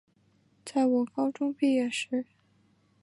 [0.65, 2.25] 在我高中毕业时